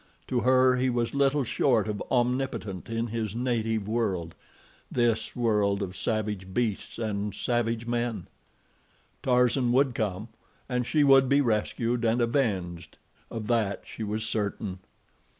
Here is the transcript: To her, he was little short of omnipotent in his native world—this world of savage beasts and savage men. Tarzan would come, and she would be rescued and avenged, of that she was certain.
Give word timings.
To 0.29 0.39
her, 0.39 0.77
he 0.77 0.89
was 0.89 1.13
little 1.13 1.43
short 1.43 1.87
of 1.87 2.01
omnipotent 2.09 2.89
in 2.89 3.05
his 3.05 3.35
native 3.35 3.87
world—this 3.87 5.35
world 5.35 5.83
of 5.83 5.95
savage 5.95 6.51
beasts 6.55 6.97
and 6.97 7.35
savage 7.35 7.85
men. 7.85 8.25
Tarzan 9.21 9.71
would 9.73 9.93
come, 9.93 10.29
and 10.67 10.87
she 10.87 11.03
would 11.03 11.29
be 11.29 11.39
rescued 11.39 12.03
and 12.03 12.19
avenged, 12.19 12.97
of 13.29 13.45
that 13.45 13.83
she 13.85 14.01
was 14.03 14.25
certain. 14.25 14.79